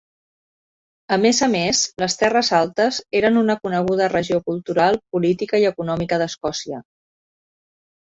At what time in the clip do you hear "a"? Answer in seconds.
1.17-1.19